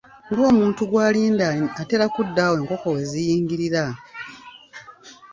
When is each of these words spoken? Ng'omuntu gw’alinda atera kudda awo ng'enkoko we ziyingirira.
Ng'omuntu 0.31 0.81
gw’alinda 0.89 1.47
atera 1.81 2.05
kudda 2.15 2.41
awo 2.45 2.53
ng'enkoko 2.55 2.87
we 2.95 3.01
ziyingirira. 3.11 3.83